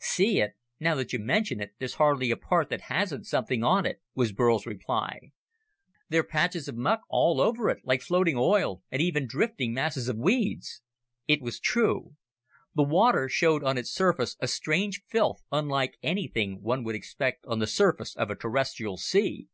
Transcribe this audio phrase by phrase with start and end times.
[0.00, 0.54] "See it?
[0.80, 4.32] Now that you mention it, there's hardly a part that hasn't something on it," was
[4.32, 5.30] Burl's reply.
[6.08, 10.16] "There're patches of muck all over it, like floating oil, or even drifting masses of
[10.16, 10.82] weeds."
[11.28, 12.16] It was true.
[12.74, 17.60] The water showed on its surface a strange filth unlike anything one would expect on
[17.60, 19.46] the surface of a Terrestrial sea.